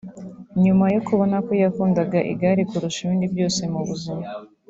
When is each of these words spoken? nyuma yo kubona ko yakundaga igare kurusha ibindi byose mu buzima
nyuma 0.63 0.85
yo 0.93 0.99
kubona 1.07 1.35
ko 1.45 1.51
yakundaga 1.63 2.19
igare 2.31 2.61
kurusha 2.69 2.99
ibindi 3.03 3.25
byose 3.33 3.61
mu 3.73 3.81
buzima 3.87 4.25